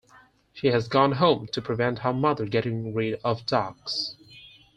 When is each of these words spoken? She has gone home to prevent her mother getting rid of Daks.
She 0.51 0.69
has 0.69 0.87
gone 0.87 1.11
home 1.11 1.45
to 1.51 1.61
prevent 1.61 1.99
her 1.99 2.11
mother 2.11 2.47
getting 2.47 2.91
rid 2.95 3.19
of 3.23 3.45
Daks. 3.45 4.15